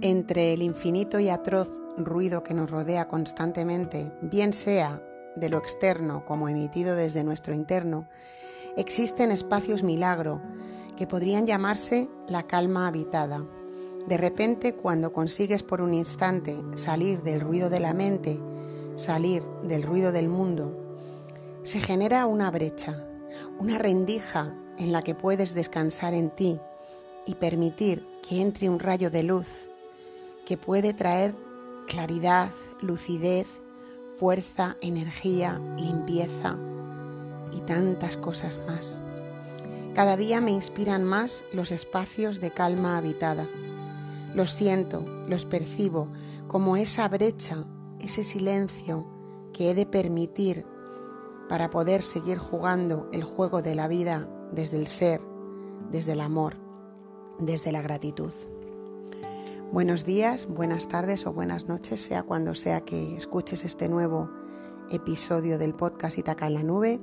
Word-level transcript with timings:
entre 0.00 0.52
el 0.52 0.62
infinito 0.62 1.18
y 1.18 1.28
atroz 1.28 1.68
ruido 1.96 2.42
que 2.42 2.54
nos 2.54 2.70
rodea 2.70 3.08
constantemente, 3.08 4.12
bien 4.22 4.52
sea 4.52 5.02
de 5.36 5.48
lo 5.48 5.58
externo 5.58 6.24
como 6.24 6.48
emitido 6.48 6.94
desde 6.94 7.24
nuestro 7.24 7.54
interno, 7.54 8.08
existen 8.76 9.32
espacios 9.32 9.82
milagro 9.82 10.40
que 10.96 11.06
podrían 11.06 11.46
llamarse 11.46 12.08
la 12.28 12.44
calma 12.44 12.86
habitada. 12.86 13.44
De 14.06 14.16
repente, 14.16 14.74
cuando 14.74 15.12
consigues 15.12 15.62
por 15.62 15.80
un 15.80 15.94
instante 15.94 16.56
salir 16.74 17.22
del 17.22 17.40
ruido 17.40 17.68
de 17.68 17.80
la 17.80 17.92
mente, 17.92 18.40
salir 18.94 19.42
del 19.64 19.82
ruido 19.82 20.12
del 20.12 20.28
mundo, 20.28 20.96
se 21.62 21.80
genera 21.80 22.26
una 22.26 22.50
brecha, 22.50 23.04
una 23.58 23.78
rendija 23.78 24.56
en 24.78 24.92
la 24.92 25.02
que 25.02 25.14
puedes 25.14 25.54
descansar 25.54 26.14
en 26.14 26.30
ti 26.30 26.60
y 27.26 27.34
permitir 27.34 28.06
que 28.26 28.40
entre 28.40 28.70
un 28.70 28.78
rayo 28.78 29.10
de 29.10 29.22
luz 29.22 29.67
que 30.48 30.56
puede 30.56 30.94
traer 30.94 31.34
claridad, 31.86 32.50
lucidez, 32.80 33.46
fuerza, 34.14 34.78
energía, 34.80 35.60
limpieza 35.76 36.56
y 37.52 37.60
tantas 37.60 38.16
cosas 38.16 38.58
más. 38.66 39.02
Cada 39.94 40.16
día 40.16 40.40
me 40.40 40.50
inspiran 40.50 41.04
más 41.04 41.44
los 41.52 41.70
espacios 41.70 42.40
de 42.40 42.50
calma 42.50 42.96
habitada. 42.96 43.46
Los 44.34 44.50
siento, 44.50 45.04
los 45.28 45.44
percibo 45.44 46.08
como 46.46 46.78
esa 46.78 47.06
brecha, 47.08 47.66
ese 48.00 48.24
silencio 48.24 49.06
que 49.52 49.70
he 49.70 49.74
de 49.74 49.84
permitir 49.84 50.64
para 51.50 51.68
poder 51.68 52.02
seguir 52.02 52.38
jugando 52.38 53.06
el 53.12 53.22
juego 53.22 53.60
de 53.60 53.74
la 53.74 53.86
vida 53.86 54.26
desde 54.50 54.78
el 54.78 54.86
ser, 54.86 55.20
desde 55.90 56.12
el 56.12 56.22
amor, 56.22 56.56
desde 57.38 57.70
la 57.70 57.82
gratitud. 57.82 58.32
Buenos 59.70 60.06
días, 60.06 60.48
buenas 60.48 60.88
tardes 60.88 61.26
o 61.26 61.34
buenas 61.34 61.66
noches, 61.66 62.00
sea 62.00 62.22
cuando 62.22 62.54
sea 62.54 62.80
que 62.80 63.14
escuches 63.14 63.66
este 63.66 63.86
nuevo 63.86 64.30
episodio 64.90 65.58
del 65.58 65.74
podcast 65.74 66.16
Itaca 66.16 66.46
en 66.46 66.54
la 66.54 66.62
Nube. 66.62 67.00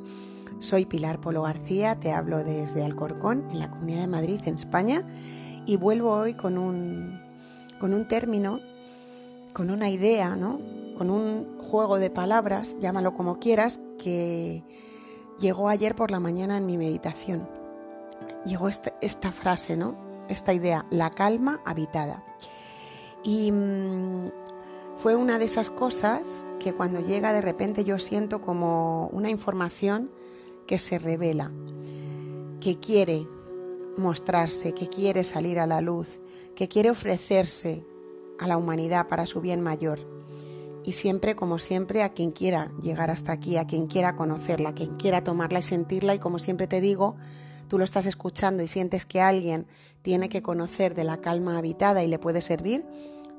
Soy 0.58 0.86
Pilar 0.86 1.22
Polo 1.22 1.44
García, 1.44 2.00
te 2.00 2.12
hablo 2.12 2.44
desde 2.44 2.84
Alcorcón, 2.84 3.46
en 3.52 3.60
la 3.60 3.70
Comunidad 3.70 4.02
de 4.02 4.08
Madrid, 4.08 4.42
en 4.46 4.56
España, 4.56 5.06
y 5.68 5.78
vuelvo 5.78 6.12
hoy 6.14 6.34
con 6.34 6.58
un, 6.58 7.22
con 7.80 7.94
un 7.94 8.08
término, 8.08 8.60
con 9.54 9.70
una 9.70 9.92
idea, 9.92 10.36
¿no? 10.36 10.60
con 10.98 11.12
un 11.12 11.60
juego 11.60 12.00
de 12.00 12.10
palabras, 12.10 12.78
llámalo 12.80 13.14
como 13.14 13.38
quieras, 13.38 13.80
que 14.00 14.64
llegó 15.40 15.70
ayer 15.70 15.96
por 15.96 16.10
la 16.10 16.20
mañana 16.20 16.58
en 16.58 16.66
mi 16.66 16.80
meditación. 16.80 17.48
Llegó 18.44 18.70
esta, 18.70 18.96
esta 19.02 19.32
frase, 19.32 19.78
¿no? 19.78 20.05
Esta 20.30 20.54
idea, 20.54 20.86
la 20.90 21.12
calma 21.12 21.62
habitada. 21.66 22.24
Y 23.24 23.52
mm, 23.52 24.30
fue 24.96 25.16
una 25.16 25.40
de 25.40 25.46
esas 25.46 25.70
cosas 25.70 26.46
que 26.60 26.74
cuando 26.74 27.00
llega 27.00 27.34
de 27.34 27.42
repente 27.42 27.84
yo 27.84 28.00
siento 28.00 28.42
como 28.42 29.08
una 29.10 29.30
información 29.30 30.10
que 30.68 30.80
se 30.80 30.98
revela, 31.00 31.52
que 32.62 32.80
quiere 32.80 33.28
mostrarse, 33.98 34.74
que 34.74 34.88
quiere 34.88 35.24
salir 35.24 35.60
a 35.60 35.68
la 35.68 35.82
luz, 35.82 36.20
que 36.56 36.68
quiere 36.68 36.90
ofrecerse 36.90 37.86
a 38.40 38.48
la 38.48 38.58
humanidad 38.58 39.08
para 39.08 39.26
su 39.26 39.42
bien 39.42 39.62
mayor. 39.62 40.00
Y 40.86 40.94
siempre, 40.94 41.36
como 41.36 41.58
siempre, 41.58 42.04
a 42.04 42.10
quien 42.10 42.32
quiera 42.32 42.72
llegar 42.82 43.10
hasta 43.10 43.32
aquí, 43.32 43.58
a 43.58 43.66
quien 43.66 43.88
quiera 43.88 44.16
conocerla, 44.16 44.70
a 44.70 44.76
quien 44.76 44.96
quiera 44.98 45.24
tomarla 45.24 45.60
y 45.60 45.64
sentirla. 45.64 46.14
Y 46.14 46.20
como 46.20 46.38
siempre 46.38 46.68
te 46.68 46.80
digo, 46.80 47.16
tú 47.68 47.78
lo 47.78 47.84
estás 47.84 48.06
escuchando 48.06 48.64
y 48.64 48.68
sientes 48.68 49.06
que 49.06 49.22
alguien 49.22 49.68
tiene 50.02 50.30
que 50.30 50.42
conocer 50.42 50.96
de 50.96 51.04
la 51.04 51.18
calma 51.18 51.58
habitada 51.58 52.04
y 52.04 52.08
le 52.08 52.20
puede 52.20 52.42
servir, 52.42 52.86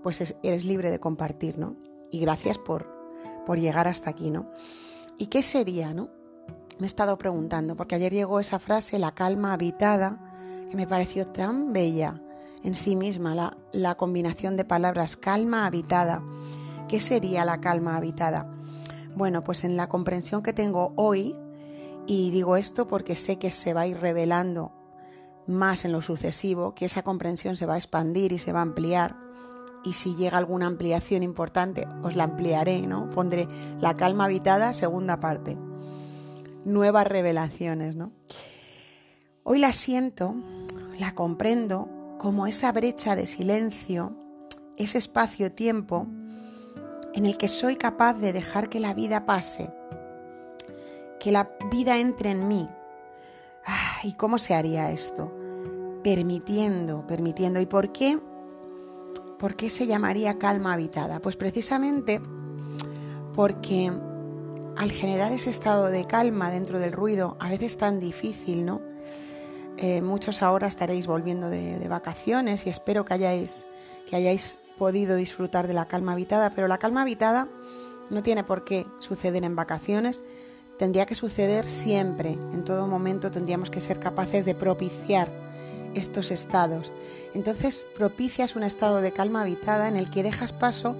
pues 0.03 0.37
eres 0.43 0.65
libre 0.65 0.91
de 0.91 1.01
compartir, 1.01 1.59
¿no? 1.59 1.77
Y 2.11 2.20
gracias 2.20 2.59
por, 2.59 2.89
por 3.45 3.59
llegar 3.59 3.89
hasta 3.89 4.11
aquí, 4.11 4.31
¿no? 4.31 4.51
¿Y 5.19 5.27
qué 5.27 5.42
sería, 5.42 5.95
no? 5.95 6.11
Me 6.79 6.86
he 6.86 6.89
estado 6.89 7.17
preguntando, 7.17 7.77
porque 7.77 7.95
ayer 7.95 8.13
llegó 8.13 8.39
esa 8.39 8.59
frase, 8.59 8.98
la 8.98 9.15
calma 9.15 9.53
habitada, 9.53 10.20
que 10.70 10.77
me 10.77 10.86
pareció 10.86 11.27
tan 11.27 11.73
bella 11.73 12.23
en 12.63 12.75
sí 12.75 12.97
misma, 12.97 13.35
la, 13.35 13.57
la 13.73 13.97
combinación 13.97 14.57
de 14.57 14.65
palabras 14.65 15.17
calma 15.17 15.67
habitada. 15.67 16.23
¿Qué 16.89 17.01
sería 17.01 17.45
la 17.45 17.61
calma 17.61 17.97
habitada? 17.97 18.53
Bueno, 19.15 19.42
pues 19.42 19.65
en 19.65 19.77
la 19.77 19.89
comprensión 19.89 20.42
que 20.42 20.53
tengo 20.53 20.92
hoy, 20.97 21.35
y 22.06 22.30
digo 22.30 22.56
esto 22.56 22.86
porque 22.86 23.17
sé 23.17 23.39
que 23.39 23.50
se 23.50 23.74
va 23.74 23.83
a 23.83 23.86
ir 23.86 23.98
revelando 23.98 24.72
más 25.46 25.84
en 25.84 25.92
lo 25.92 26.02
sucesivo, 26.02 26.74
que 26.74 26.86
esa 26.86 27.02
comprensión 27.02 27.56
se 27.56 27.67
va 27.67 27.74
a 27.74 27.78
expandir 27.78 28.33
y 28.33 28.39
se 28.39 28.52
va 28.52 28.61
a 28.61 28.62
ampliar. 28.62 29.17
Y 29.84 29.94
si 29.94 30.17
llega 30.17 30.39
alguna 30.39 30.67
ampliación 30.67 31.22
importante, 31.22 31.86
os 32.02 32.17
la 32.17 32.24
ampliaré, 32.24 32.86
¿no? 32.86 33.11
Pondré 33.11 33.46
la 33.80 33.94
calma 33.94 34.24
habitada, 34.24 34.74
segunda 34.74 35.20
parte. 35.20 35.56
Nuevas 36.64 37.06
revelaciones, 37.06 37.94
¿no? 37.94 38.12
Hoy 39.44 39.61
la 39.61 39.73
siento, 39.73 40.34
la 40.98 41.14
comprendo 41.14 41.88
como 42.18 42.48
esa 42.48 42.73
brecha 42.73 43.14
de 43.14 43.27
silencio, 43.27 44.17
ese 44.77 44.98
espacio-tiempo 44.98 46.08
en 47.14 47.27
el 47.27 47.38
que 47.38 47.48
soy 47.48 47.77
capaz 47.77 48.14
de 48.14 48.33
dejar 48.33 48.68
que 48.68 48.80
la 48.80 48.92
vida 48.92 49.24
pase, 49.24 49.73
que 51.27 51.33
la 51.33 51.51
vida 51.73 51.98
entre 51.98 52.31
en 52.31 52.47
mí. 52.47 52.69
Ah, 53.67 53.98
¿Y 54.05 54.13
cómo 54.13 54.39
se 54.39 54.55
haría 54.55 54.92
esto? 54.92 55.37
Permitiendo, 56.05 57.05
permitiendo. 57.05 57.61
¿Y 57.61 57.67
por 57.67 57.91
qué? 57.91 58.20
¿Por 59.36 59.57
qué 59.57 59.69
se 59.69 59.89
llamaría 59.89 60.39
calma 60.39 60.75
habitada? 60.75 61.19
Pues 61.19 61.35
precisamente 61.35 62.20
porque 63.35 63.91
al 64.77 64.92
generar 64.92 65.33
ese 65.33 65.51
estado 65.51 65.86
de 65.86 66.05
calma 66.05 66.53
dentro 66.53 66.79
del 66.79 66.92
ruido, 66.92 67.36
a 67.41 67.48
veces 67.48 67.77
tan 67.77 67.98
difícil, 67.98 68.65
¿no? 68.65 68.81
Eh, 69.79 70.03
muchos 70.03 70.42
ahora 70.42 70.69
estaréis 70.69 71.09
volviendo 71.09 71.51
de, 71.51 71.81
de, 71.81 71.89
vacaciones 71.89 72.67
y 72.67 72.70
espero 72.70 73.05
que 73.05 73.15
hayáis, 73.15 73.67
que 74.09 74.15
hayáis 74.15 74.61
podido 74.79 75.17
disfrutar 75.17 75.67
de 75.67 75.75
la 75.75 75.86
calma 75.86 76.13
habitada, 76.13 76.51
pero 76.51 76.69
la 76.69 76.79
calma 76.79 77.03
habitada 77.03 77.48
no 78.11 78.23
tiene 78.23 78.45
por 78.45 78.63
qué 78.63 78.86
suceder 79.01 79.42
en 79.42 79.57
vacaciones, 79.57 80.23
tendría 80.79 81.07
que 81.07 81.14
suceder 81.14 81.69
siempre, 81.69 82.33
en 82.53 82.64
todo 82.64 82.87
momento 82.87 83.31
tendríamos 83.31 83.70
que 83.70 83.81
ser 83.81 83.98
capaces 83.98 84.45
de 84.45 84.55
propiciar 84.55 85.31
estos 85.95 86.31
estados. 86.31 86.92
Entonces 87.35 87.87
propicias 87.97 88.57
un 88.57 88.63
estado 88.63 89.01
de 89.01 89.13
calma 89.13 89.42
habitada 89.42 89.89
en 89.89 89.97
el 89.97 90.11
que 90.11 90.23
dejas 90.23 90.53
paso 90.53 90.97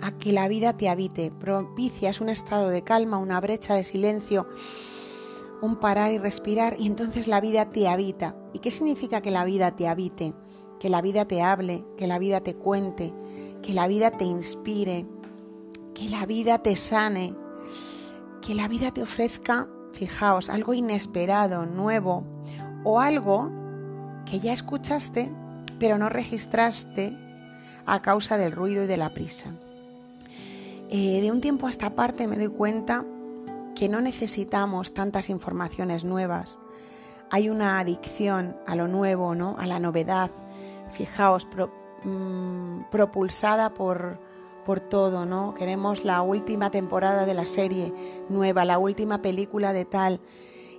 a 0.00 0.12
que 0.12 0.32
la 0.32 0.48
vida 0.48 0.76
te 0.76 0.88
habite, 0.88 1.30
propicias 1.30 2.20
un 2.20 2.28
estado 2.28 2.68
de 2.68 2.82
calma, 2.82 3.18
una 3.18 3.40
brecha 3.40 3.74
de 3.74 3.84
silencio, 3.84 4.48
un 5.60 5.76
parar 5.76 6.12
y 6.12 6.18
respirar 6.18 6.76
y 6.78 6.86
entonces 6.86 7.28
la 7.28 7.40
vida 7.40 7.70
te 7.70 7.88
habita. 7.88 8.36
¿Y 8.52 8.60
qué 8.60 8.70
significa 8.70 9.20
que 9.20 9.30
la 9.30 9.44
vida 9.44 9.74
te 9.74 9.88
habite? 9.88 10.34
que 10.78 10.88
la 10.88 11.02
vida 11.02 11.24
te 11.24 11.42
hable, 11.42 11.84
que 11.96 12.06
la 12.06 12.18
vida 12.18 12.40
te 12.40 12.54
cuente, 12.54 13.12
que 13.62 13.74
la 13.74 13.88
vida 13.88 14.10
te 14.10 14.24
inspire, 14.24 15.06
que 15.94 16.08
la 16.08 16.24
vida 16.26 16.58
te 16.58 16.76
sane, 16.76 17.34
que 18.48 18.54
la 18.54 18.66
vida 18.66 18.90
te 18.92 19.02
ofrezca, 19.02 19.68
fijaos, 19.92 20.48
algo 20.48 20.72
inesperado, 20.72 21.66
nuevo, 21.66 22.24
o 22.82 22.98
algo 22.98 23.52
que 24.24 24.40
ya 24.40 24.54
escuchaste, 24.54 25.30
pero 25.78 25.98
no 25.98 26.08
registraste 26.08 27.14
a 27.84 28.00
causa 28.00 28.38
del 28.38 28.52
ruido 28.52 28.84
y 28.84 28.86
de 28.86 28.96
la 28.96 29.12
prisa. 29.12 29.50
Eh, 30.88 31.20
de 31.20 31.30
un 31.30 31.42
tiempo 31.42 31.66
a 31.66 31.70
esta 31.70 31.94
parte 31.94 32.26
me 32.26 32.38
doy 32.38 32.48
cuenta 32.48 33.04
que 33.74 33.90
no 33.90 34.00
necesitamos 34.00 34.94
tantas 34.94 35.28
informaciones 35.28 36.04
nuevas. 36.04 36.58
Hay 37.30 37.50
una 37.50 37.78
adicción 37.78 38.56
a 38.66 38.76
lo 38.76 38.88
nuevo, 38.88 39.34
¿no? 39.34 39.56
a 39.58 39.66
la 39.66 39.78
novedad, 39.78 40.30
fijaos, 40.90 41.46
mm, 42.02 42.84
propulsada 42.90 43.74
por, 43.74 44.18
por 44.68 44.80
todo, 44.80 45.24
¿no? 45.24 45.54
Queremos 45.54 46.04
la 46.04 46.20
última 46.20 46.70
temporada 46.70 47.24
de 47.24 47.32
la 47.32 47.46
serie 47.46 47.90
nueva, 48.28 48.66
la 48.66 48.76
última 48.76 49.22
película 49.22 49.72
de 49.72 49.86
tal. 49.86 50.20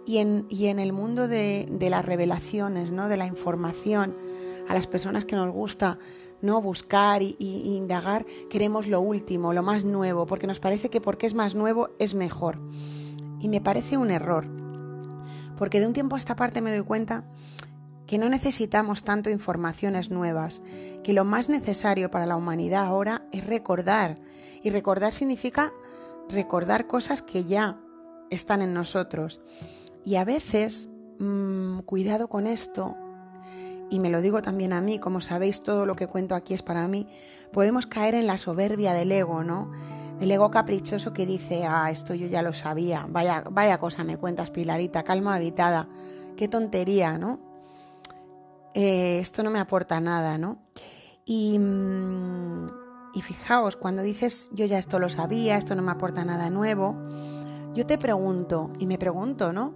Y 0.05 0.19
en, 0.19 0.45
y 0.47 0.67
en 0.67 0.77
el 0.77 0.93
mundo 0.93 1.27
de, 1.27 1.67
de, 1.71 1.89
las 1.89 2.05
revelaciones, 2.05 2.91
¿no? 2.91 3.09
de 3.09 3.17
la 3.17 3.25
información, 3.25 4.13
a 4.67 4.75
las 4.75 4.85
personas 4.85 5.25
que 5.25 5.35
nos 5.35 5.51
gusta 5.51 5.97
no 6.39 6.61
buscar 6.61 7.23
y, 7.23 7.35
y, 7.39 7.77
indagar, 7.77 8.27
queremos 8.51 8.85
lo 8.85 9.01
último, 9.01 9.53
lo 9.53 9.63
más 9.63 9.85
nuevo, 9.85 10.27
porque 10.27 10.45
nos 10.45 10.59
parece 10.59 10.91
que 10.91 11.01
porque 11.01 11.25
es 11.25 11.33
más 11.33 11.55
nuevo 11.55 11.89
es 11.97 12.13
mejor. 12.13 12.59
Y 13.39 13.49
me 13.49 13.59
parece 13.59 13.97
un 13.97 14.11
error, 14.11 14.45
porque 15.57 15.79
de 15.79 15.87
un 15.87 15.93
tiempo 15.93 16.13
a 16.15 16.19
esta 16.19 16.35
parte 16.35 16.61
me 16.61 16.69
doy 16.71 16.85
cuenta 16.85 17.25
que 18.09 18.17
no 18.17 18.27
necesitamos 18.27 19.03
tanto 19.03 19.29
informaciones 19.29 20.09
nuevas, 20.09 20.63
que 21.03 21.13
lo 21.13 21.25
más 21.25 21.47
necesario 21.47 22.09
para 22.09 22.25
la 22.25 22.37
humanidad 22.37 22.87
ahora 22.87 23.27
es 23.31 23.45
recordar. 23.45 24.15
Y 24.63 24.71
recordar 24.71 25.13
significa 25.13 25.71
recordar 26.27 26.87
cosas 26.87 27.21
que 27.21 27.43
ya 27.43 27.79
están 28.31 28.63
en 28.63 28.73
nosotros. 28.73 29.41
Y 30.03 30.15
a 30.15 30.25
veces, 30.25 30.89
mmm, 31.19 31.81
cuidado 31.81 32.29
con 32.29 32.47
esto, 32.47 32.97
y 33.91 33.99
me 33.99 34.09
lo 34.09 34.21
digo 34.21 34.41
también 34.41 34.73
a 34.73 34.81
mí, 34.81 34.97
como 34.97 35.21
sabéis, 35.21 35.61
todo 35.61 35.85
lo 35.85 35.95
que 35.95 36.07
cuento 36.07 36.33
aquí 36.33 36.55
es 36.55 36.63
para 36.63 36.87
mí, 36.87 37.05
podemos 37.53 37.85
caer 37.85 38.15
en 38.15 38.25
la 38.25 38.39
soberbia 38.39 38.93
del 38.93 39.11
ego, 39.11 39.43
¿no? 39.43 39.71
El 40.19 40.31
ego 40.31 40.49
caprichoso 40.49 41.13
que 41.13 41.27
dice, 41.27 41.65
ah, 41.67 41.91
esto 41.91 42.15
yo 42.15 42.25
ya 42.25 42.41
lo 42.41 42.53
sabía, 42.53 43.05
vaya, 43.07 43.43
vaya 43.51 43.77
cosa 43.77 44.03
me 44.03 44.17
cuentas, 44.17 44.49
Pilarita, 44.49 45.03
calma 45.03 45.35
habitada, 45.35 45.87
qué 46.35 46.47
tontería, 46.47 47.19
¿no? 47.19 47.48
Eh, 48.81 49.19
esto 49.19 49.43
no 49.43 49.51
me 49.51 49.59
aporta 49.59 49.99
nada, 49.99 50.37
¿no? 50.37 50.61
Y, 51.25 51.59
mm, 51.59 52.67
y 53.13 53.21
fijaos, 53.21 53.75
cuando 53.75 54.03
dices, 54.03 54.47
yo 54.53 54.65
ya 54.65 54.79
esto 54.79 54.99
lo 54.99 55.09
sabía, 55.09 55.57
esto 55.57 55.75
no 55.75 55.81
me 55.81 55.91
aporta 55.91 56.23
nada 56.23 56.49
nuevo, 56.49 56.95
yo 57.73 57.85
te 57.85 57.97
pregunto, 57.97 58.71
y 58.79 58.87
me 58.87 58.97
pregunto, 58.97 59.51
¿no? 59.51 59.73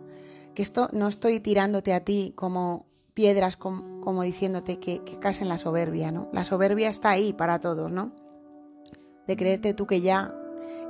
Que 0.55 0.63
esto 0.63 0.87
no 0.93 1.09
estoy 1.09 1.41
tirándote 1.41 1.93
a 1.93 2.05
ti 2.05 2.31
como 2.37 2.85
piedras 3.13 3.57
como, 3.57 4.23
diciéndote 4.23 4.79
que, 4.79 5.03
que 5.03 5.17
en 5.41 5.49
la 5.49 5.57
soberbia, 5.57 6.13
¿no? 6.13 6.29
La 6.31 6.45
soberbia 6.45 6.89
está 6.89 7.09
ahí 7.09 7.33
para 7.33 7.59
todos, 7.59 7.91
¿no? 7.91 8.15
De 9.27 9.35
creerte 9.35 9.73
tú 9.73 9.85
que 9.85 9.99
ya, 9.99 10.33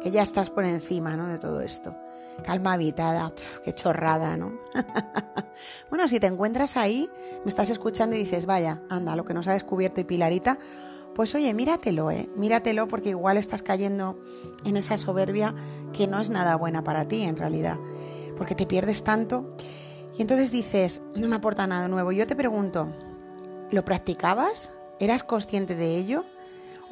que 0.02 0.12
ya 0.12 0.22
estás 0.22 0.50
por 0.50 0.66
encima, 0.66 1.16
¿no? 1.16 1.28
De 1.28 1.38
todo 1.38 1.62
esto. 1.62 1.96
Calma 2.44 2.74
habitada, 2.74 3.34
qué 3.64 3.74
chorrada, 3.74 4.38
¿no? 4.38 4.60
bueno, 5.90 6.08
si 6.08 6.20
te 6.20 6.28
encuentras 6.28 6.78
ahí, 6.78 7.10
me 7.44 7.50
estás 7.50 7.70
escuchando 7.70 8.16
y 8.16 8.20
dices, 8.20 8.46
vaya, 8.46 8.82
anda, 8.90 9.16
lo 9.16 9.26
que 9.26 9.34
nos 9.34 9.48
ha 9.48 9.54
descubierto 9.54 10.02
y 10.02 10.04
Pilarita, 10.04 10.58
pues 11.16 11.36
oye, 11.36 11.54
míratelo, 11.54 12.10
¿eh? 12.12 12.30
Míratelo 12.36 12.88
porque 12.88 13.10
igual 13.10 13.38
estás 13.38 13.62
cayendo 13.62 14.20
en 14.66 14.78
esa 14.78 14.98
soberbia 14.98 15.54
que 15.94 16.08
no 16.08 16.20
es 16.20 16.30
nada 16.30 16.56
buena 16.56 16.84
para 16.84 17.08
ti 17.08 17.22
en 17.24 17.38
realidad, 17.38 17.78
porque 18.38 18.56
te 18.56 18.66
pierdes 18.66 19.04
tanto 19.04 19.56
y 20.18 20.22
entonces 20.22 20.52
dices, 20.52 21.02
no 21.16 21.28
me 21.28 21.36
aporta 21.36 21.66
nada 21.68 21.88
nuevo. 21.88 22.12
Yo 22.12 22.28
te 22.28 22.36
pregunto, 22.36 22.94
¿lo 23.72 23.84
practicabas? 23.84 24.72
¿Eras 25.00 25.24
consciente 25.24 25.76
de 25.76 25.98
ello? 25.98 26.26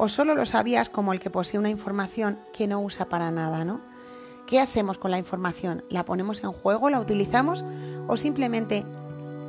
¿O 0.03 0.09
solo 0.09 0.33
lo 0.33 0.47
sabías 0.47 0.89
como 0.89 1.13
el 1.13 1.19
que 1.19 1.29
posee 1.29 1.59
una 1.59 1.69
información 1.69 2.39
que 2.53 2.65
no 2.65 2.81
usa 2.81 3.07
para 3.07 3.29
nada, 3.29 3.63
¿no? 3.63 3.81
¿Qué 4.47 4.59
hacemos 4.59 4.97
con 4.97 5.11
la 5.11 5.19
información? 5.19 5.83
¿La 5.91 6.05
ponemos 6.05 6.43
en 6.43 6.51
juego? 6.51 6.89
¿La 6.89 6.99
utilizamos? 6.99 7.63
¿O 8.07 8.17
simplemente 8.17 8.83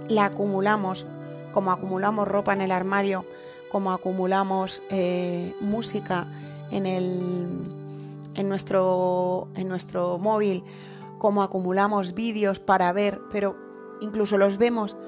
la 0.08 0.26
acumulamos 0.26 1.06
como 1.54 1.72
acumulamos 1.72 2.28
ropa 2.28 2.52
en 2.52 2.60
el 2.60 2.70
armario, 2.70 3.24
como 3.70 3.92
acumulamos 3.92 4.82
eh, 4.90 5.56
música 5.62 6.26
en, 6.70 6.84
el, 6.84 7.66
en, 8.34 8.48
nuestro, 8.50 9.48
en 9.56 9.68
nuestro 9.68 10.18
móvil 10.18 10.64
como 11.16 11.42
acumulamos 11.42 12.12
vídeos 12.12 12.60
para 12.60 12.92
ver, 12.92 13.22
pero 13.30 13.56
incluso 14.02 14.36
los 14.36 14.58
vemos, 14.58 14.98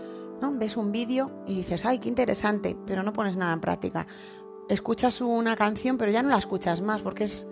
¿no? 0.41 0.55
Ves 0.55 0.79
un 0.79 0.91
vídeo 0.91 1.31
y 1.47 1.55
dices, 1.55 1.85
ay, 1.85 1.99
qué 1.99 2.09
interesante, 2.09 2.79
pero 2.87 3.03
no 3.03 3.13
pones 3.13 3.37
nada 3.37 3.53
en 3.53 3.61
práctica. 3.61 4.07
Escuchas 4.69 5.21
una 5.21 5.57
canción, 5.57 5.99
pero 5.99 6.11
ya 6.11 6.23
no 6.23 6.31
la 6.31 6.39
escuchas 6.39 6.81
más 6.81 7.03
porque 7.03 7.25
es 7.25 7.47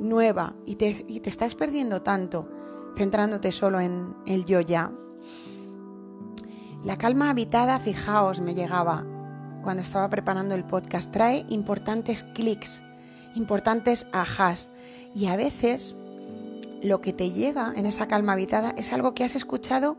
nueva 0.00 0.54
y 0.64 0.76
te, 0.76 1.04
y 1.06 1.20
te 1.20 1.30
estás 1.30 1.54
perdiendo 1.54 2.02
tanto 2.02 2.48
centrándote 2.96 3.52
solo 3.52 3.80
en 3.80 4.14
el 4.26 4.44
yo 4.44 4.60
ya. 4.60 4.92
La 6.84 6.98
calma 6.98 7.30
habitada, 7.30 7.78
fijaos, 7.78 8.40
me 8.40 8.54
llegaba 8.54 9.06
cuando 9.62 9.82
estaba 9.82 10.10
preparando 10.10 10.54
el 10.54 10.64
podcast, 10.64 11.10
trae 11.10 11.46
importantes 11.48 12.24
clics, 12.34 12.82
importantes 13.34 14.08
ajas 14.12 14.70
y 15.14 15.26
a 15.26 15.36
veces 15.36 15.96
lo 16.84 17.00
que 17.00 17.14
te 17.14 17.30
llega 17.30 17.72
en 17.76 17.86
esa 17.86 18.06
calma 18.06 18.34
habitada 18.34 18.74
es 18.76 18.92
algo 18.92 19.14
que 19.14 19.24
has 19.24 19.34
escuchado 19.34 19.96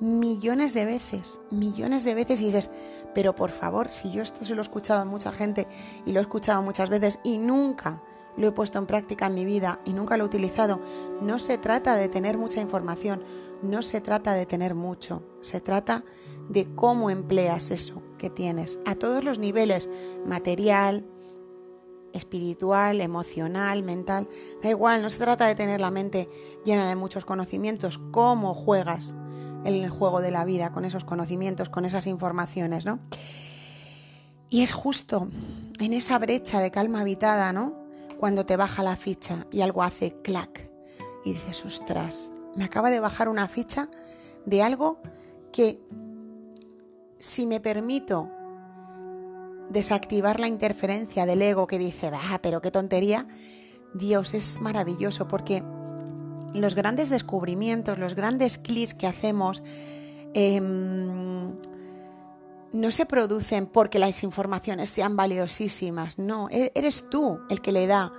millones 0.00 0.72
de 0.72 0.86
veces, 0.86 1.40
millones 1.50 2.04
de 2.04 2.14
veces 2.14 2.40
y 2.40 2.46
dices, 2.46 2.70
pero 3.14 3.36
por 3.36 3.50
favor, 3.50 3.90
si 3.90 4.10
yo 4.10 4.22
esto 4.22 4.44
se 4.44 4.54
lo 4.54 4.62
he 4.62 4.64
escuchado 4.64 5.02
a 5.02 5.04
mucha 5.04 5.30
gente 5.30 5.68
y 6.06 6.12
lo 6.12 6.18
he 6.18 6.22
escuchado 6.22 6.62
muchas 6.62 6.88
veces 6.88 7.20
y 7.22 7.36
nunca 7.36 8.02
lo 8.38 8.48
he 8.48 8.52
puesto 8.52 8.78
en 8.78 8.86
práctica 8.86 9.26
en 9.26 9.34
mi 9.34 9.44
vida 9.44 9.78
y 9.84 9.92
nunca 9.92 10.16
lo 10.16 10.24
he 10.24 10.26
utilizado, 10.26 10.80
no 11.20 11.38
se 11.38 11.58
trata 11.58 11.96
de 11.96 12.08
tener 12.08 12.38
mucha 12.38 12.62
información, 12.62 13.22
no 13.62 13.82
se 13.82 14.00
trata 14.00 14.32
de 14.32 14.46
tener 14.46 14.74
mucho, 14.74 15.22
se 15.42 15.60
trata 15.60 16.02
de 16.48 16.74
cómo 16.74 17.10
empleas 17.10 17.70
eso 17.70 18.02
que 18.16 18.30
tienes 18.30 18.78
a 18.86 18.94
todos 18.94 19.22
los 19.22 19.38
niveles, 19.38 19.90
material, 20.24 21.04
espiritual, 22.12 23.00
emocional, 23.00 23.82
mental, 23.82 24.28
da 24.62 24.70
igual, 24.70 25.02
no 25.02 25.10
se 25.10 25.18
trata 25.18 25.46
de 25.46 25.54
tener 25.54 25.80
la 25.80 25.90
mente 25.90 26.28
llena 26.64 26.88
de 26.88 26.96
muchos 26.96 27.24
conocimientos, 27.24 27.98
cómo 28.10 28.54
juegas 28.54 29.16
el 29.64 29.88
juego 29.90 30.20
de 30.20 30.30
la 30.30 30.44
vida 30.44 30.72
con 30.72 30.84
esos 30.84 31.04
conocimientos, 31.04 31.68
con 31.68 31.84
esas 31.84 32.06
informaciones, 32.06 32.84
¿no? 32.84 33.00
Y 34.50 34.62
es 34.62 34.72
justo 34.72 35.30
en 35.80 35.92
esa 35.92 36.18
brecha 36.18 36.60
de 36.60 36.70
calma 36.70 37.00
habitada, 37.00 37.52
¿no? 37.52 37.86
Cuando 38.18 38.44
te 38.44 38.56
baja 38.56 38.82
la 38.82 38.96
ficha 38.96 39.46
y 39.50 39.62
algo 39.62 39.82
hace 39.82 40.20
clac 40.22 40.70
y 41.24 41.32
dices, 41.32 41.64
ostras, 41.64 42.32
me 42.54 42.64
acaba 42.64 42.90
de 42.90 43.00
bajar 43.00 43.28
una 43.28 43.48
ficha 43.48 43.88
de 44.44 44.62
algo 44.62 45.00
que 45.52 45.80
si 47.18 47.46
me 47.46 47.60
permito 47.60 48.30
desactivar 49.72 50.40
la 50.40 50.48
interferencia 50.48 51.26
del 51.26 51.42
ego 51.42 51.66
que 51.66 51.78
dice, 51.78 52.10
va, 52.10 52.38
pero 52.42 52.60
qué 52.60 52.70
tontería, 52.70 53.26
Dios 53.94 54.34
es 54.34 54.60
maravilloso 54.60 55.28
porque 55.28 55.62
los 56.54 56.74
grandes 56.74 57.10
descubrimientos, 57.10 57.98
los 57.98 58.14
grandes 58.14 58.58
clics 58.58 58.94
que 58.94 59.06
hacemos, 59.06 59.62
em, 60.34 61.56
no 62.72 62.90
se 62.90 63.06
producen 63.06 63.66
porque 63.66 63.98
las 63.98 64.22
informaciones 64.22 64.90
sean 64.90 65.16
valiosísimas, 65.16 66.18
no, 66.18 66.48
e-, 66.50 66.72
eres 66.74 67.10
tú 67.10 67.40
el 67.50 67.60
que 67.60 67.72
le 67.72 67.86
da 67.86 68.12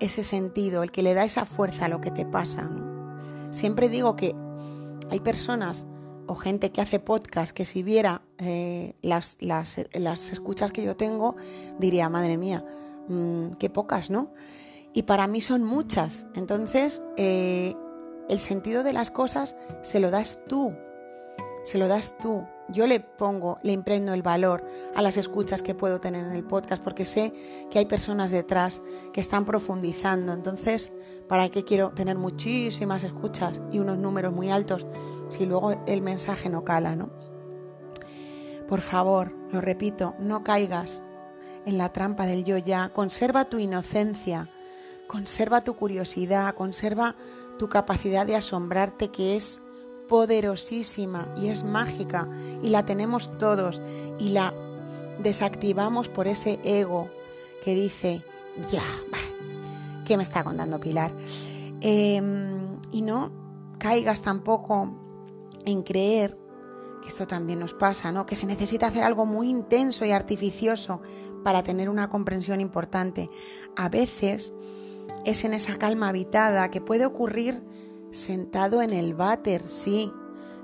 ese 0.00 0.24
sentido, 0.24 0.82
el 0.82 0.90
que 0.90 1.02
le 1.02 1.14
da 1.14 1.24
esa 1.24 1.44
fuerza 1.44 1.86
a 1.86 1.88
lo 1.88 2.00
que 2.00 2.10
te 2.10 2.26
pasa. 2.26 2.70
Siempre 3.50 3.88
digo 3.88 4.16
que 4.16 4.34
hay 5.10 5.20
personas 5.20 5.86
o 6.26 6.34
gente 6.34 6.72
que 6.72 6.80
hace 6.80 6.98
podcast 6.98 7.54
que 7.54 7.64
si 7.64 7.82
viera 7.82 8.22
eh, 8.38 8.94
las, 9.02 9.38
las, 9.40 9.78
escuchas 10.32 10.72
que 10.72 10.84
yo 10.84 10.96
tengo, 10.96 11.36
diría, 11.78 12.08
madre 12.08 12.36
mía, 12.36 12.64
mm, 13.08 13.50
qué 13.58 13.70
pocas, 13.70 14.10
¿no? 14.10 14.32
Y 14.92 15.02
para 15.02 15.26
mí 15.26 15.40
son 15.40 15.64
muchas. 15.64 16.26
Entonces, 16.34 17.02
eh, 17.16 17.74
el 18.28 18.38
sentido 18.38 18.82
de 18.82 18.92
las 18.92 19.10
cosas 19.10 19.56
se 19.82 20.00
lo 20.00 20.10
das 20.10 20.40
tú, 20.48 20.74
se 21.64 21.78
lo 21.78 21.88
das 21.88 22.16
tú. 22.18 22.46
Yo 22.68 22.86
le 22.86 23.00
pongo, 23.00 23.58
le 23.62 23.72
imprendo 23.72 24.14
el 24.14 24.22
valor 24.22 24.64
a 24.94 25.02
las 25.02 25.16
escuchas 25.16 25.60
que 25.60 25.74
puedo 25.74 26.00
tener 26.00 26.24
en 26.24 26.32
el 26.32 26.44
podcast 26.44 26.82
porque 26.82 27.04
sé 27.04 27.34
que 27.70 27.78
hay 27.78 27.86
personas 27.86 28.30
detrás 28.30 28.80
que 29.12 29.20
están 29.20 29.44
profundizando. 29.44 30.32
Entonces, 30.32 30.92
¿para 31.28 31.48
qué 31.48 31.64
quiero 31.64 31.90
tener 31.90 32.16
muchísimas 32.16 33.02
escuchas 33.02 33.60
y 33.72 33.80
unos 33.80 33.98
números 33.98 34.32
muy 34.32 34.50
altos 34.50 34.86
si 35.28 35.46
luego 35.46 35.82
el 35.86 36.00
mensaje 36.00 36.48
no 36.48 36.64
cala, 36.64 36.96
¿no? 36.96 37.10
Por 38.68 38.80
favor, 38.80 39.34
lo 39.50 39.60
repito, 39.60 40.14
no 40.18 40.42
caigas 40.42 41.04
en 41.66 41.78
la 41.78 41.92
trampa 41.92 42.26
del 42.26 42.44
yo 42.44 42.56
ya. 42.56 42.88
Conserva 42.88 43.44
tu 43.44 43.58
inocencia, 43.58 44.48
conserva 45.06 45.62
tu 45.62 45.76
curiosidad, 45.76 46.54
conserva 46.54 47.14
tu 47.58 47.68
capacidad 47.68 48.26
de 48.26 48.36
asombrarte 48.36 49.08
que 49.08 49.36
es 49.36 49.62
poderosísima 50.08 51.32
y 51.36 51.48
es 51.48 51.64
mágica 51.64 52.28
y 52.62 52.70
la 52.70 52.84
tenemos 52.84 53.36
todos 53.38 53.82
y 54.18 54.30
la 54.30 54.54
desactivamos 55.22 56.08
por 56.08 56.26
ese 56.26 56.58
ego 56.64 57.08
que 57.64 57.74
dice, 57.74 58.24
ya, 58.70 58.82
¿qué 60.04 60.16
me 60.16 60.22
está 60.22 60.44
contando 60.44 60.80
Pilar? 60.80 61.12
Em, 61.80 62.78
y 62.92 63.02
no 63.02 63.32
caigas 63.78 64.22
tampoco 64.22 64.92
en 65.64 65.82
creer 65.82 66.38
que 67.02 67.08
esto 67.08 67.26
también 67.26 67.60
nos 67.60 67.74
pasa, 67.74 68.12
¿no? 68.12 68.24
Que 68.24 68.34
se 68.34 68.46
necesita 68.46 68.86
hacer 68.86 69.04
algo 69.04 69.26
muy 69.26 69.48
intenso 69.48 70.04
y 70.06 70.10
artificioso 70.10 71.02
para 71.42 71.62
tener 71.62 71.90
una 71.90 72.08
comprensión 72.08 72.60
importante. 72.60 73.28
A 73.76 73.90
veces 73.90 74.54
es 75.26 75.44
en 75.44 75.54
esa 75.54 75.76
calma 75.76 76.08
habitada 76.08 76.70
que 76.70 76.80
puede 76.80 77.04
ocurrir 77.04 77.62
sentado 78.14 78.82
en 78.82 78.90
el 78.90 79.14
váter, 79.14 79.68
sí. 79.68 80.12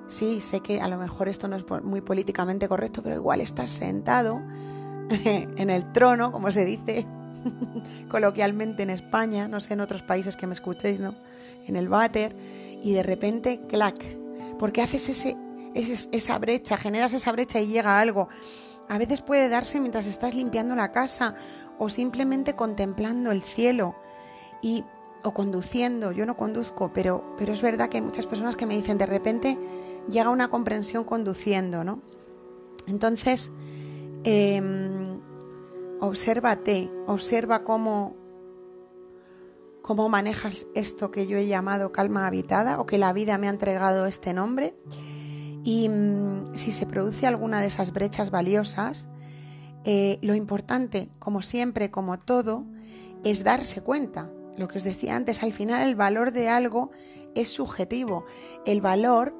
Sí, 0.06 0.40
sé 0.40 0.60
que 0.60 0.80
a 0.80 0.88
lo 0.88 0.98
mejor 0.98 1.28
esto 1.28 1.46
no 1.46 1.56
es 1.56 1.64
muy 1.82 2.00
políticamente 2.00 2.68
correcto, 2.68 3.02
pero 3.02 3.14
igual 3.14 3.40
estás 3.40 3.70
sentado 3.70 4.42
en 5.24 5.70
el 5.70 5.92
trono, 5.92 6.32
como 6.32 6.50
se 6.50 6.64
dice 6.64 7.06
coloquialmente 8.08 8.82
en 8.82 8.90
España, 8.90 9.48
no 9.48 9.60
sé 9.60 9.74
en 9.74 9.80
otros 9.80 10.02
países 10.02 10.36
que 10.36 10.46
me 10.46 10.54
escuchéis, 10.54 11.00
¿no? 11.00 11.14
En 11.66 11.76
el 11.76 11.88
váter 11.88 12.34
y 12.82 12.92
de 12.92 13.02
repente, 13.02 13.60
clac, 13.68 13.96
porque 14.58 14.82
haces 14.82 15.08
ese, 15.08 15.36
esa 15.74 16.38
brecha, 16.38 16.76
generas 16.76 17.12
esa 17.12 17.32
brecha 17.32 17.60
y 17.60 17.68
llega 17.68 18.00
algo. 18.00 18.28
A 18.88 18.98
veces 18.98 19.20
puede 19.20 19.48
darse 19.48 19.80
mientras 19.80 20.06
estás 20.06 20.34
limpiando 20.34 20.74
la 20.74 20.90
casa 20.90 21.34
o 21.78 21.88
simplemente 21.88 22.56
contemplando 22.56 23.30
el 23.30 23.42
cielo 23.42 23.94
y 24.62 24.84
o 25.24 25.34
conduciendo, 25.34 26.12
yo 26.12 26.26
no 26.26 26.36
conduzco, 26.36 26.92
pero, 26.92 27.34
pero 27.36 27.52
es 27.52 27.62
verdad 27.62 27.88
que 27.88 27.98
hay 27.98 28.02
muchas 28.02 28.26
personas 28.26 28.56
que 28.56 28.66
me 28.66 28.74
dicen 28.74 28.98
de 28.98 29.06
repente 29.06 29.58
llega 30.08 30.30
una 30.30 30.48
comprensión 30.48 31.04
conduciendo, 31.04 31.84
¿no? 31.84 32.02
Entonces, 32.86 33.50
em, 34.24 35.20
obsérvate, 36.00 36.90
observa 37.06 37.62
cómo, 37.62 38.16
cómo 39.82 40.08
manejas 40.08 40.66
esto 40.74 41.10
que 41.10 41.26
yo 41.26 41.36
he 41.36 41.46
llamado 41.46 41.92
calma 41.92 42.26
habitada 42.26 42.80
o 42.80 42.86
que 42.86 42.98
la 42.98 43.12
vida 43.12 43.38
me 43.38 43.46
ha 43.46 43.50
entregado 43.50 44.06
este 44.06 44.32
nombre. 44.32 44.74
Y 45.62 45.88
mm, 45.88 46.54
si 46.54 46.72
se 46.72 46.86
produce 46.86 47.26
alguna 47.26 47.60
de 47.60 47.66
esas 47.66 47.92
brechas 47.92 48.30
valiosas, 48.30 49.06
eh, 49.84 50.18
lo 50.22 50.34
importante, 50.34 51.10
como 51.18 51.42
siempre, 51.42 51.90
como 51.90 52.18
todo, 52.18 52.66
es 53.24 53.44
darse 53.44 53.82
cuenta. 53.82 54.30
Lo 54.60 54.68
que 54.68 54.76
os 54.76 54.84
decía 54.84 55.16
antes, 55.16 55.42
al 55.42 55.54
final 55.54 55.88
el 55.88 55.96
valor 55.96 56.32
de 56.32 56.50
algo 56.50 56.90
es 57.34 57.48
subjetivo. 57.48 58.26
El 58.66 58.82
valor 58.82 59.34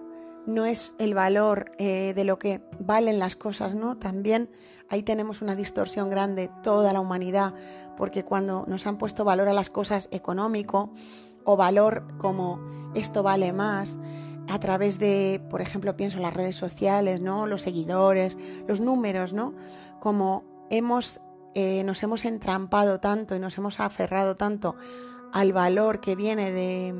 no 0.47 0.65
es 0.65 0.95
el 0.99 1.13
valor 1.13 1.73
eh, 1.77 2.15
de 2.15 2.25
lo 2.25 2.39
que 2.39 2.63
valen 2.79 3.19
las 3.19 3.37
cosas, 3.37 3.75
¿no? 3.75 3.99
También 3.99 4.51
ahí 4.89 5.03
tenemos 5.03 5.43
una 5.43 5.55
distorsión 5.55 6.09
grande, 6.09 6.51
toda 6.63 6.95
la 6.95 7.01
humanidad, 7.01 7.55
porque 7.99 8.25
cuando 8.25 8.65
nos 8.67 8.87
han 8.87 8.97
puesto 8.97 9.23
valor 9.23 9.49
a 9.49 9.53
las 9.53 9.69
cosas 9.69 10.09
económico 10.11 10.91
o 11.45 11.55
valor 11.55 12.07
como 12.17 12.59
esto 12.95 13.23
vale 13.23 13.53
más, 13.53 13.99
a 14.49 14.59
través 14.59 14.99
de, 14.99 15.43
por 15.51 15.61
ejemplo, 15.61 15.97
pienso 15.97 16.17
en 16.17 16.23
las 16.23 16.33
redes 16.33 16.57
sociales, 16.57 17.21
¿no? 17.21 17.47
Los 17.47 17.61
seguidores, 17.61 18.39
los 18.67 18.81
números, 18.81 19.35
¿no? 19.35 19.53
Como 20.01 20.67
hemos, 20.71 21.21
eh, 21.55 21.83
nos 21.85 22.03
hemos 22.03 22.25
entrampado 22.25 23.01
tanto 23.01 23.35
y 23.35 23.41
nos 23.41 23.57
hemos 23.59 23.81
aferrado 23.81 24.37
tanto 24.37 24.77
al 25.33 25.53
valor 25.53 26.01
que 26.01 26.17
viene 26.17 26.51
de, 26.51 26.95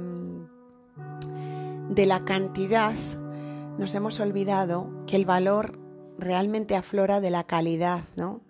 de 1.89 2.07
la 2.07 2.25
cantidad, 2.25 2.95
nos 3.79 3.95
hemos 3.95 4.21
olvidado 4.21 5.05
que 5.07 5.17
el 5.17 5.25
valor 5.25 5.79
realmente 6.19 6.77
aflora 6.77 7.21
de 7.21 7.31
la 7.31 7.45
calidad, 7.45 8.03
¿no? 8.17 8.43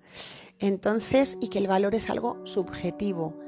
Entonces, 0.58 1.38
y 1.40 1.48
que 1.48 1.58
el 1.58 1.68
valor 1.68 1.94
es 1.94 2.10
algo 2.10 2.40
subjetivo. 2.44 3.38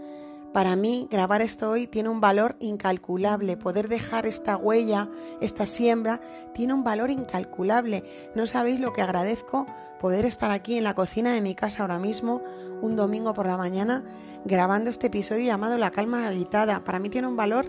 Para 0.52 0.76
mí, 0.76 1.08
grabar 1.10 1.40
esto 1.40 1.70
hoy 1.70 1.86
tiene 1.86 2.10
un 2.10 2.20
valor 2.20 2.56
incalculable. 2.60 3.56
Poder 3.56 3.88
dejar 3.88 4.26
esta 4.26 4.58
huella, 4.58 5.08
esta 5.40 5.64
siembra, 5.64 6.20
tiene 6.52 6.74
un 6.74 6.84
valor 6.84 7.10
incalculable. 7.10 8.04
No 8.34 8.46
sabéis 8.46 8.78
lo 8.78 8.92
que 8.92 9.00
agradezco 9.00 9.66
poder 9.98 10.26
estar 10.26 10.50
aquí 10.50 10.76
en 10.76 10.84
la 10.84 10.94
cocina 10.94 11.32
de 11.32 11.40
mi 11.40 11.54
casa 11.54 11.82
ahora 11.82 11.98
mismo, 11.98 12.42
un 12.82 12.96
domingo 12.96 13.32
por 13.32 13.46
la 13.46 13.56
mañana, 13.56 14.04
grabando 14.44 14.90
este 14.90 15.06
episodio 15.06 15.46
llamado 15.46 15.78
La 15.78 15.90
calma 15.90 16.26
habitada. 16.26 16.84
Para 16.84 16.98
mí 16.98 17.08
tiene 17.08 17.28
un 17.28 17.36
valor 17.36 17.66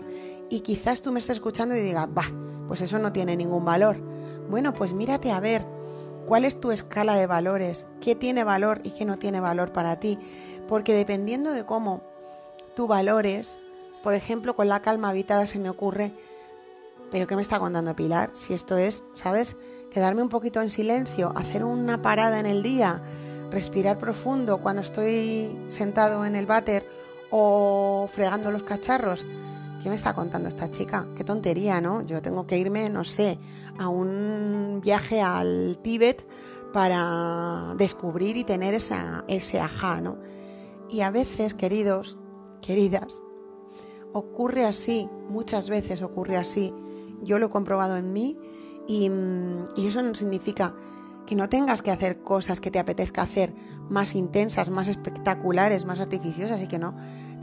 y 0.50 0.60
quizás 0.60 1.00
tú 1.00 1.10
me 1.10 1.20
estés 1.20 1.36
escuchando 1.36 1.74
y 1.74 1.80
digas, 1.80 2.06
bah, 2.12 2.30
pues 2.68 2.82
eso 2.82 2.98
no 2.98 3.14
tiene 3.14 3.34
ningún 3.34 3.64
valor. 3.64 3.96
Bueno, 4.50 4.74
pues 4.74 4.92
mírate 4.92 5.30
a 5.30 5.40
ver. 5.40 5.64
¿Cuál 6.26 6.44
es 6.44 6.58
tu 6.58 6.70
escala 6.70 7.16
de 7.16 7.26
valores? 7.26 7.86
¿Qué 8.00 8.14
tiene 8.14 8.44
valor 8.44 8.80
y 8.82 8.90
qué 8.90 9.04
no 9.04 9.18
tiene 9.18 9.40
valor 9.40 9.72
para 9.72 10.00
ti? 10.00 10.18
Porque 10.68 10.94
dependiendo 10.94 11.52
de 11.52 11.66
cómo 11.66 12.13
tú 12.74 12.86
valores, 12.86 13.60
por 14.02 14.14
ejemplo, 14.14 14.54
con 14.54 14.68
la 14.68 14.80
calma 14.80 15.10
habitada 15.10 15.46
se 15.46 15.58
me 15.58 15.70
ocurre, 15.70 16.12
pero 17.10 17.26
¿qué 17.26 17.36
me 17.36 17.42
está 17.42 17.58
contando 17.58 17.94
Pilar? 17.94 18.30
Si 18.32 18.54
esto 18.54 18.76
es, 18.76 19.04
¿sabes? 19.12 19.56
Quedarme 19.92 20.22
un 20.22 20.28
poquito 20.28 20.60
en 20.60 20.68
silencio, 20.68 21.32
hacer 21.36 21.64
una 21.64 22.02
parada 22.02 22.40
en 22.40 22.46
el 22.46 22.62
día, 22.62 23.02
respirar 23.50 23.98
profundo 23.98 24.58
cuando 24.58 24.82
estoy 24.82 25.58
sentado 25.68 26.26
en 26.26 26.34
el 26.34 26.46
váter 26.46 26.88
o 27.30 28.08
fregando 28.12 28.50
los 28.50 28.64
cacharros. 28.64 29.24
¿Qué 29.82 29.88
me 29.88 29.94
está 29.94 30.14
contando 30.14 30.48
esta 30.48 30.70
chica? 30.70 31.06
Qué 31.14 31.24
tontería, 31.24 31.80
¿no? 31.80 32.02
Yo 32.02 32.20
tengo 32.22 32.46
que 32.46 32.58
irme, 32.58 32.88
no 32.90 33.04
sé, 33.04 33.38
a 33.78 33.88
un 33.88 34.80
viaje 34.82 35.20
al 35.20 35.78
Tíbet 35.82 36.26
para 36.72 37.74
descubrir 37.76 38.36
y 38.36 38.44
tener 38.44 38.74
esa, 38.74 39.24
ese 39.28 39.60
ajá, 39.60 40.00
¿no? 40.00 40.18
Y 40.88 41.02
a 41.02 41.10
veces, 41.10 41.54
queridos, 41.54 42.16
queridas. 42.64 43.22
Ocurre 44.12 44.64
así, 44.64 45.08
muchas 45.28 45.68
veces 45.68 46.02
ocurre 46.02 46.36
así. 46.36 46.72
Yo 47.22 47.38
lo 47.38 47.46
he 47.46 47.50
comprobado 47.50 47.96
en 47.96 48.12
mí 48.12 48.38
y, 48.86 49.10
eso 49.76 50.02
no 50.02 50.14
significa 50.14 50.74
que 51.26 51.36
no 51.36 51.48
tengas 51.48 51.82
que 51.82 51.90
hacer 51.90 52.22
cosas 52.22 52.60
que 52.60 52.70
te 52.70 52.78
apetezca 52.78 53.22
hacer 53.22 53.54
más 53.88 54.14
intensas, 54.14 54.70
más 54.70 54.88
espectaculares, 54.88 55.84
más 55.84 56.00
artificiosas 56.00 56.60
y 56.62 56.66
que 56.66 56.78
no 56.78 56.94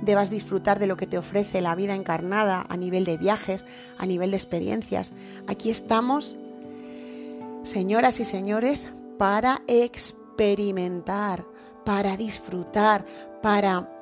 debas 0.02 0.30
disfrutar 0.30 0.80
de 0.80 0.88
lo 0.88 0.98
que 0.98 1.08
te 1.08 1.18
ofrece 1.18 1.62
la 1.62 1.76
vida 1.76 1.96
encarnada 1.96 2.66
a 2.70 2.78
nivel 2.78 3.06
de 3.06 3.18
viajes, 3.18 3.66
a 3.98 4.06
nivel 4.06 4.32
de 4.32 4.38
experiencias. 4.38 5.14
Aquí 5.48 5.70
estamos, 5.70 6.38
señoras 7.64 8.20
y 8.20 8.26
señores, 8.26 8.90
para 9.18 9.62
experimentar, 9.68 11.46
para 11.86 12.18
disfrutar, 12.18 13.06
para 13.42 14.01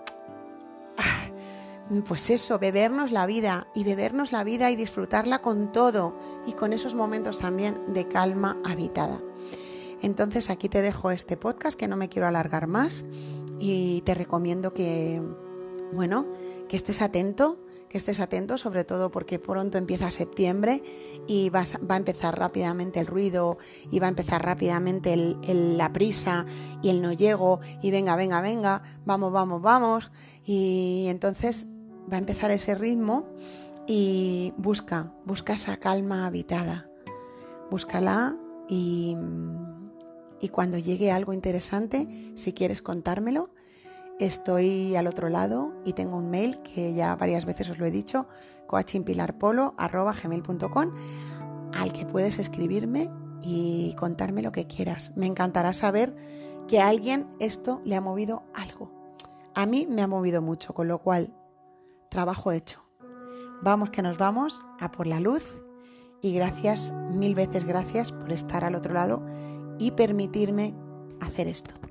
pues 2.05 2.29
eso, 2.29 2.59
bebernos 2.59 3.11
la 3.11 3.25
vida 3.25 3.67
y 3.73 3.83
bebernos 3.83 4.31
la 4.31 4.43
vida 4.43 4.69
y 4.69 4.75
disfrutarla 4.75 5.41
con 5.41 5.71
todo 5.71 6.15
y 6.45 6.53
con 6.53 6.71
esos 6.71 6.93
momentos 6.93 7.39
también 7.39 7.93
de 7.93 8.07
calma 8.07 8.57
habitada. 8.63 9.19
Entonces 10.01 10.49
aquí 10.49 10.69
te 10.69 10.81
dejo 10.81 11.11
este 11.11 11.35
podcast 11.35 11.77
que 11.77 11.87
no 11.87 11.97
me 11.97 12.09
quiero 12.09 12.27
alargar 12.27 12.67
más 12.67 13.05
y 13.59 14.01
te 14.01 14.13
recomiendo 14.13 14.73
que, 14.73 15.21
bueno, 15.91 16.27
que 16.69 16.77
estés 16.77 17.01
atento, 17.01 17.59
que 17.89 17.97
estés 17.97 18.19
atento 18.19 18.57
sobre 18.59 18.83
todo 18.83 19.09
porque 19.09 19.39
pronto 19.39 19.77
empieza 19.77 20.11
septiembre 20.11 20.83
y 21.27 21.49
va 21.49 21.63
a 21.89 21.97
empezar 21.97 22.37
rápidamente 22.37 22.99
el 22.99 23.07
ruido 23.07 23.57
y 23.91 23.99
va 23.99 24.05
a 24.05 24.09
empezar 24.09 24.45
rápidamente 24.45 25.17
la 25.17 25.91
prisa 25.91 26.45
y 26.83 26.89
el 26.89 27.01
no 27.01 27.11
llego 27.13 27.59
y 27.81 27.89
venga, 27.89 28.15
venga, 28.15 28.41
venga, 28.41 28.83
vamos, 29.05 29.33
vamos, 29.33 29.61
vamos 29.61 30.11
y 30.45 31.07
entonces 31.09 31.67
va 32.11 32.15
a 32.15 32.19
empezar 32.19 32.51
ese 32.51 32.75
ritmo 32.75 33.25
y 33.87 34.53
busca, 34.57 35.13
busca 35.25 35.53
esa 35.53 35.77
calma 35.77 36.27
habitada. 36.27 36.89
Búscala 37.71 38.37
y, 38.67 39.15
y 40.41 40.49
cuando 40.49 40.77
llegue 40.77 41.11
algo 41.11 41.33
interesante, 41.33 42.07
si 42.35 42.53
quieres 42.53 42.81
contármelo, 42.81 43.51
estoy 44.19 44.95
al 44.95 45.07
otro 45.07 45.29
lado 45.29 45.73
y 45.85 45.93
tengo 45.93 46.17
un 46.17 46.29
mail 46.29 46.61
que 46.61 46.93
ya 46.93 47.15
varias 47.15 47.45
veces 47.45 47.69
os 47.69 47.79
lo 47.79 47.85
he 47.85 47.91
dicho, 47.91 48.27
coachingpilarpolo.com, 48.67 50.93
al 51.73 51.93
que 51.93 52.05
puedes 52.05 52.37
escribirme 52.37 53.09
y 53.41 53.95
contarme 53.97 54.41
lo 54.41 54.51
que 54.51 54.67
quieras. 54.67 55.13
Me 55.15 55.25
encantará 55.25 55.73
saber 55.73 56.15
que 56.67 56.79
a 56.79 56.89
alguien 56.89 57.27
esto 57.39 57.81
le 57.85 57.95
ha 57.95 58.01
movido 58.01 58.43
algo. 58.53 58.91
A 59.55 59.65
mí 59.65 59.87
me 59.89 60.01
ha 60.01 60.07
movido 60.07 60.41
mucho, 60.41 60.73
con 60.73 60.87
lo 60.87 60.99
cual 60.99 61.33
trabajo 62.09 62.51
hecho. 62.51 62.83
Vamos 63.61 63.89
que 63.89 64.01
nos 64.01 64.17
vamos 64.17 64.61
a 64.79 64.91
por 64.91 65.07
la 65.07 65.19
luz 65.19 65.61
y 66.21 66.33
gracias, 66.33 66.93
mil 67.11 67.35
veces 67.35 67.65
gracias 67.65 68.11
por 68.11 68.31
estar 68.31 68.63
al 68.63 68.75
otro 68.75 68.93
lado 68.93 69.25
y 69.77 69.91
permitirme 69.91 70.75
hacer 71.21 71.47
esto. 71.47 71.88